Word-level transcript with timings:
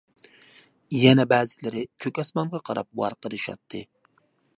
يەنە 0.99 1.25
بەزىلىرى 1.33 1.83
كۆك 2.05 2.21
ئاسمانغا 2.23 2.61
قاراپ 2.71 2.89
ۋارقىرىشاتتى. 3.03 3.83